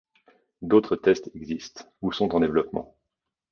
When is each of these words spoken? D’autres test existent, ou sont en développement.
D’autres 0.63 0.95
test 0.95 1.29
existent, 1.35 1.85
ou 2.01 2.11
sont 2.11 2.33
en 2.33 2.39
développement. 2.39 2.95